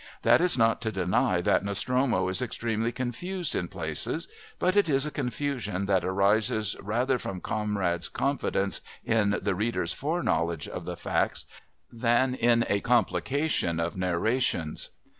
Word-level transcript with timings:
That 0.23 0.41
is 0.41 0.57
not 0.57 0.81
to 0.81 0.91
deny 0.91 1.41
that 1.41 1.63
Nostromo 1.63 2.27
is 2.27 2.41
extremely 2.41 2.91
confused 2.91 3.53
in 3.53 3.67
places, 3.67 4.27
but 4.57 4.75
it 4.75 4.89
is 4.89 5.05
a 5.05 5.11
confusion 5.11 5.85
that 5.85 6.03
arises 6.03 6.75
rather 6.81 7.19
from 7.19 7.39
Conrad's 7.39 8.07
confidence 8.09 8.81
in 9.05 9.37
the 9.43 9.53
reader's 9.53 9.93
fore 9.93 10.23
knowledge 10.23 10.67
of 10.67 10.85
the 10.85 10.97
facts 10.97 11.45
than 11.91 12.33
in 12.33 12.65
a 12.67 12.79
complication 12.79 13.79
of 13.79 13.95
narrations. 13.95 14.89